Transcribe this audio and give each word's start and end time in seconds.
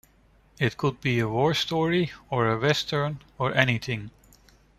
It 0.59 0.77
could 0.77 0.99
be 0.99 1.19
a 1.19 1.27
war 1.29 1.53
story 1.53 2.11
or 2.31 2.51
a 2.51 2.57
Western 2.59 3.19
or 3.37 3.53
anything. 3.53 4.09